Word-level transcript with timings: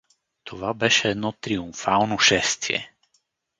Това 0.43 0.73
беше 0.73 1.09
едно 1.09 1.31
триумфално 1.31 2.19
шествие! 2.19 2.93